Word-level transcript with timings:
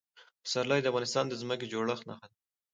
پسرلی 0.43 0.79
د 0.81 0.85
افغانستان 0.91 1.25
د 1.27 1.33
ځمکې 1.41 1.65
د 1.67 1.71
جوړښت 1.71 2.03
نښه 2.09 2.27
ده. 2.31 2.35